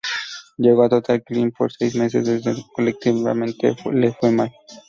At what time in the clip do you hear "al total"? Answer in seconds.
0.81-1.21